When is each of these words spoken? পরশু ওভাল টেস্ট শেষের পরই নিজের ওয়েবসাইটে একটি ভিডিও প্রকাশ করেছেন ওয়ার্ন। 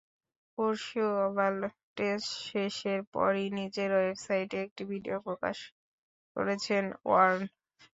পরশু 0.57 1.03
ওভাল 1.25 1.55
টেস্ট 1.97 2.29
শেষের 2.47 2.99
পরই 3.13 3.45
নিজের 3.59 3.89
ওয়েবসাইটে 3.93 4.57
একটি 4.65 4.83
ভিডিও 4.91 5.17
প্রকাশ 5.27 5.57
করেছেন 6.35 6.83
ওয়ার্ন। 7.05 7.41